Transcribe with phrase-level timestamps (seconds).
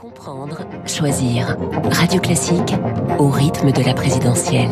[0.00, 1.58] Comprendre, choisir.
[1.90, 2.74] Radio Classique
[3.18, 4.70] au rythme de la présidentielle.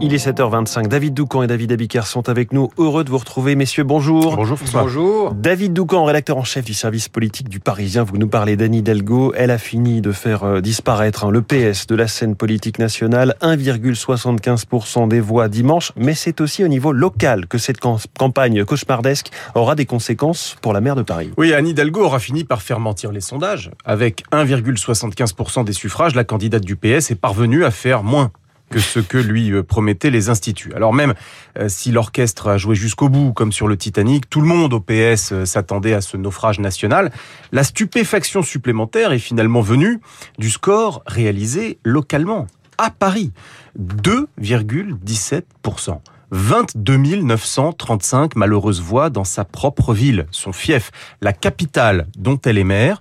[0.00, 0.86] Il est 7h25.
[0.86, 2.70] David Doucan et David Abiker sont avec nous.
[2.78, 3.82] Heureux de vous retrouver, messieurs.
[3.82, 4.36] Bonjour.
[4.36, 4.82] Bonjour François.
[4.82, 5.34] Bonjour.
[5.34, 8.04] David Doucan, rédacteur en chef du service politique du Parisien.
[8.04, 9.32] Vous nous parlez d'Annie Hidalgo.
[9.36, 13.34] Elle a fini de faire euh, disparaître hein, le PS de la scène politique nationale.
[13.42, 15.90] 1,75% des voix dimanche.
[15.96, 20.80] Mais c'est aussi au niveau local que cette campagne cauchemardesque aura des conséquences pour la
[20.80, 21.32] maire de Paris.
[21.36, 23.72] Oui, Annie Hidalgo aura fini par faire mentir les sondages.
[23.84, 24.22] Avec
[24.72, 28.30] 1,75% des suffrages, la candidate du PS est parvenue à faire moins
[28.70, 30.72] que ce que lui euh, promettaient les instituts.
[30.74, 31.14] Alors même
[31.58, 34.80] euh, si l'orchestre a joué jusqu'au bout, comme sur le Titanic, tout le monde au
[34.80, 37.10] PS euh, s'attendait à ce naufrage national,
[37.52, 40.00] la stupéfaction supplémentaire est finalement venue
[40.38, 43.32] du score réalisé localement, à Paris,
[43.78, 46.00] 2,17%.
[46.30, 52.64] 22 935 malheureuses voix dans sa propre ville, son fief, la capitale dont elle est
[52.64, 53.00] maire.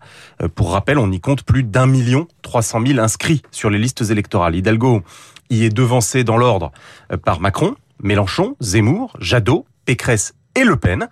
[0.56, 4.10] Pour rappel, on y compte plus d'un million trois cent mille inscrits sur les listes
[4.10, 4.56] électorales.
[4.56, 5.04] Hidalgo
[5.50, 6.72] y est devancé dans l'ordre
[7.12, 11.08] euh, par Macron, Mélenchon, Zemmour, Jadot, Pécresse et Le Pen.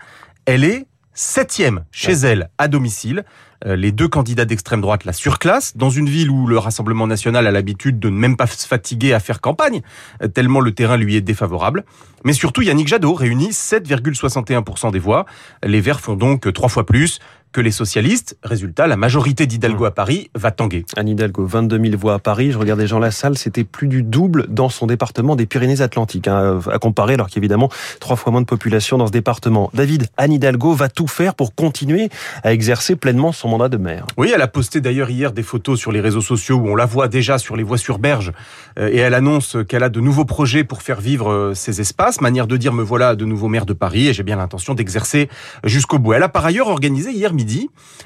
[0.45, 3.23] Elle est septième chez elle à domicile.
[3.65, 7.47] Euh, les deux candidats d'extrême droite la surclassent dans une ville où le Rassemblement national
[7.47, 9.81] a l'habitude de ne même pas se fatiguer à faire campagne,
[10.21, 11.85] euh, tellement le terrain lui est défavorable.
[12.25, 15.25] Mais surtout, Yannick Jadot réunit 7,61% des voix.
[15.63, 17.19] Les Verts font donc trois fois plus
[17.55, 18.37] que les socialistes.
[18.43, 20.83] Résultat, la majorité d'Hidalgo à Paris va tanguer.
[20.97, 22.51] Anne Hidalgo, 22 000 voix à Paris.
[22.51, 26.79] Je regardais Jean Lassalle, c'était plus du double dans son département des Pyrénées-Atlantiques, hein, à
[26.79, 27.69] comparer, alors qu'évidemment,
[28.01, 29.69] trois fois moins de population dans ce département.
[29.73, 32.09] David, Anne Hidalgo va tout faire pour continuer
[32.43, 34.05] à exercer pleinement son mandat de maire.
[34.17, 36.85] Oui, elle a posté d'ailleurs hier des photos sur les réseaux sociaux où on la
[36.85, 38.33] voit déjà sur les voies sur berge
[38.77, 42.19] euh, et elle annonce qu'elle a de nouveaux projets pour faire vivre euh, ces espaces.
[42.19, 45.29] Manière de dire, me voilà de nouveau maire de Paris et j'ai bien l'intention d'exercer
[45.63, 46.11] jusqu'au bout.
[46.11, 47.44] Elle a par ailleurs organisé hier midi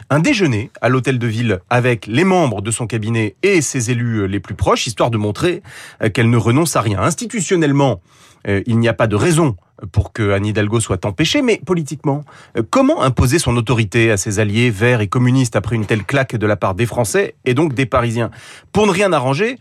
[0.10, 4.28] un déjeuner à l'hôtel de ville avec les membres de son cabinet et ses élus
[4.28, 5.62] les plus proches, histoire de montrer
[6.02, 7.00] euh, qu'elle ne renonce à rien.
[7.00, 8.02] Institutionnellement,
[8.48, 9.56] euh, il n'y a pas de raison
[9.92, 12.26] pour que Anne Hidalgo soit empêchée, mais politiquement,
[12.58, 16.36] euh, comment imposer son autorité à ses alliés verts et communistes après une telle claque
[16.36, 18.32] de la part des Français et donc des Parisiens?
[18.72, 19.58] Pour ne rien arranger,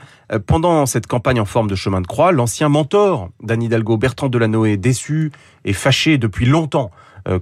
[0.47, 4.77] pendant cette campagne en forme de chemin de croix, l'ancien mentor d'Anne Hidalgo, Bertrand Delanoë,
[4.77, 5.31] déçu
[5.65, 6.91] et fâché depuis longtemps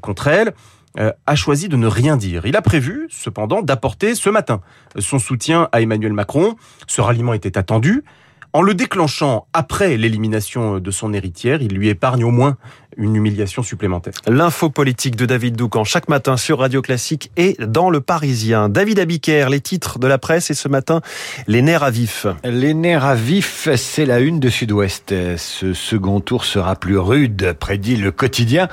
[0.00, 0.52] contre elle, euh,
[0.96, 2.46] a choisi de ne rien dire.
[2.46, 4.60] Il a prévu, cependant, d'apporter ce matin
[4.98, 6.56] son soutien à Emmanuel Macron.
[6.86, 8.04] Ce ralliement était attendu.
[8.52, 12.56] En le déclenchant après l'élimination de son héritière, il lui épargne au moins
[12.96, 14.14] une humiliation supplémentaire.
[14.26, 18.70] L'info politique de David Doucan chaque matin sur Radio Classique et dans Le Parisien.
[18.70, 21.02] David Abiker, les titres de la presse et ce matin,
[21.46, 22.26] les nerfs à vif.
[22.44, 25.12] Les nerfs à vif, c'est la une de Sud-Ouest.
[25.36, 28.68] Ce second tour sera plus rude, prédit le quotidien.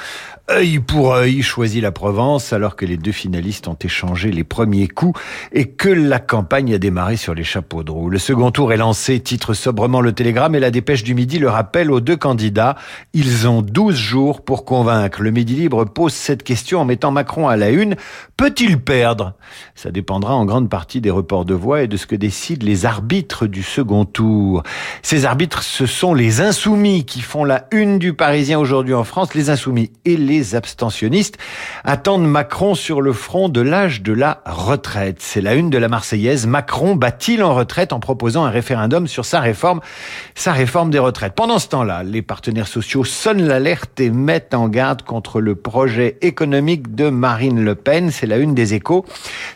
[0.52, 4.90] Œil pour œil, choisit la Provence alors que les deux finalistes ont échangé les premiers
[4.90, 5.18] coups
[5.54, 8.10] et que la campagne a démarré sur les chapeaux de roue.
[8.10, 11.48] Le second tour est lancé, titre sobrement le télégramme et la dépêche du midi le
[11.48, 12.76] rappelle aux deux candidats.
[13.14, 15.22] Ils ont 12 jours pour convaincre.
[15.22, 17.96] Le Midi Libre pose cette question en mettant Macron à la une.
[18.36, 19.36] Peut-il perdre?
[19.76, 22.86] Ça dépendra en grande partie des reports de voix et de ce que décident les
[22.86, 24.64] arbitres du second tour.
[25.04, 29.36] Ces arbitres, ce sont les insoumis qui font la une du Parisien aujourd'hui en France,
[29.36, 31.38] les insoumis et les les abstentionnistes
[31.84, 35.18] attendent Macron sur le front de l'âge de la retraite.
[35.20, 36.48] C'est la une de la Marseillaise.
[36.48, 39.80] Macron bat-il en retraite en proposant un référendum sur sa réforme,
[40.34, 41.34] sa réforme des retraites?
[41.34, 46.18] Pendant ce temps-là, les partenaires sociaux sonnent l'alerte et mettent en garde contre le projet
[46.22, 48.10] économique de Marine Le Pen.
[48.10, 49.06] C'est la une des échos.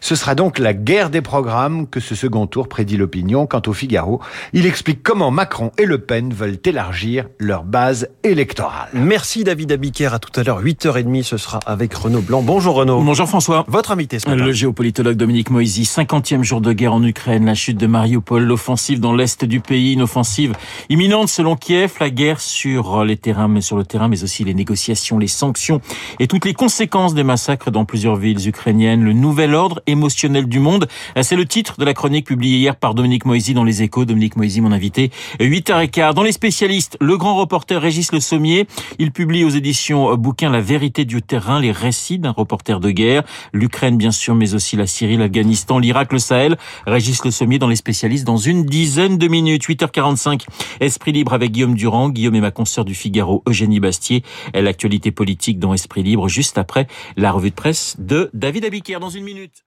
[0.01, 3.47] Ce sera donc la guerre des programmes que ce second tour prédit l'opinion.
[3.47, 4.21] Quant au Figaro,
[4.53, 8.89] il explique comment Macron et Le Pen veulent élargir leur base électorale.
[8.93, 10.13] Merci David Abiker.
[10.13, 10.63] À tout à l'heure.
[10.63, 12.41] 8h30, ce sera avec Renaud Blanc.
[12.41, 13.01] Bonjour Renaud.
[13.01, 13.65] Bonjour François.
[13.67, 14.43] Votre invité ce matin.
[14.43, 18.99] Le géopolitologue Dominique Moisy, 50e jour de guerre en Ukraine, la chute de Mariupol, l'offensive
[18.99, 20.53] dans l'est du pays, une offensive
[20.89, 24.53] imminente selon Kiev, la guerre sur les terrains, mais sur le terrain, mais aussi les
[24.53, 25.81] négociations, les sanctions
[26.19, 30.59] et toutes les conséquences des massacres dans plusieurs villes ukrainiennes, le nouvel ordre émotionnel du
[30.59, 30.87] monde.
[31.21, 34.06] C'est le titre de la chronique publiée hier par Dominique Moisy dans les échos.
[34.06, 35.12] Dominique Moisy, mon invité.
[35.39, 36.13] 8h15.
[36.13, 38.67] Dans les spécialistes, le grand reporter Régis Le Sommier,
[39.00, 43.23] il publie aux éditions bouquin la vérité du terrain, les récits d'un reporter de guerre,
[43.53, 46.57] l'Ukraine bien sûr, mais aussi la Syrie, l'Afghanistan, l'Irak, le Sahel.
[46.85, 49.67] Régis Le Sommier dans les spécialistes dans une dizaine de minutes.
[49.67, 50.45] 8h45,
[50.79, 52.09] Esprit Libre avec Guillaume Durand.
[52.09, 54.23] Guillaume est ma consoeur du Figaro, Eugénie Bastier.
[54.53, 59.09] L'actualité politique dans Esprit Libre, juste après la revue de presse de David Abiker dans
[59.09, 59.63] une minute.